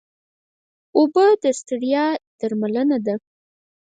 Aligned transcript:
اوبه 0.97 1.25
د 1.43 1.45
ستړیا 1.59 2.05
درملنه 2.39 2.97
ده 3.05 3.15